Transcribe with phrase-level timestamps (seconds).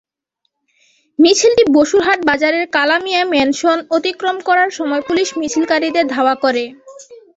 [1.19, 6.63] মিছিলটি বসুরহাট বাজারের কালামিয়া ম্যানশন অতিক্রম করার সময় পুলিশ মিছিলকারীদের ধাওয়া করে।